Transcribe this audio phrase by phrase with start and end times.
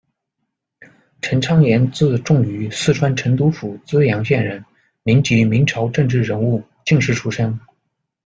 [1.21, 4.65] 陈昌言，字仲俞，四川成都府资阳县人，
[5.03, 7.59] 民籍，明朝政治人物、进士出身。